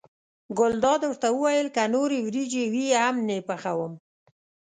ګلداد 0.57 1.01
ورته 1.05 1.27
وویل 1.31 1.67
که 1.75 1.83
نورې 1.95 2.19
وریجې 2.21 2.63
وي 2.73 2.85
هم 3.03 3.15
نه 3.27 3.33
یې 3.37 3.41
پخوم. 3.49 3.93